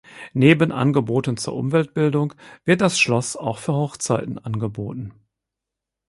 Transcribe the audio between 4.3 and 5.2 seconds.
angeboten.